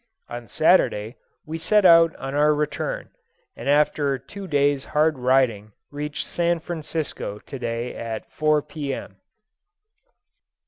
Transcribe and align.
On 0.29 0.47
Saturday 0.47 1.15
we 1.45 1.59
set 1.59 1.85
out 1.85 2.15
on 2.15 2.33
our 2.33 2.55
return, 2.55 3.11
and 3.55 3.69
after 3.69 4.17
two 4.17 4.47
days' 4.47 4.83
hard 4.97 5.19
riding 5.19 5.73
reached 5.91 6.25
San 6.25 6.57
Francisco 6.59 7.37
to 7.37 7.59
day 7.59 7.93
at 7.93 8.25
4, 8.31 8.63
P.M. 8.63 9.17